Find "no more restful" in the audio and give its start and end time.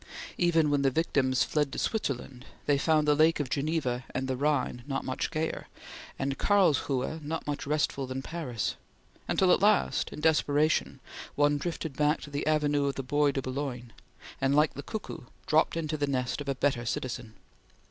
7.21-8.07